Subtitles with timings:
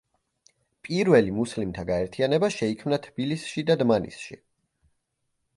[0.87, 4.43] პირველი მუსლიმთა გაერთიანება შეიქმნა თბილისში და დმანისში.